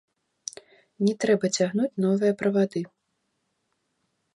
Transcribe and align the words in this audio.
Не 1.07 1.13
трэба 1.25 1.45
цягнуць 1.59 1.93
новыя 2.09 2.33
правады. 2.43 2.81